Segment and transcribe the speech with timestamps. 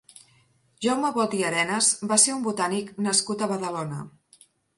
[0.85, 4.03] Jaume Bot i Arenas va ser un botànic nascut a Badalona.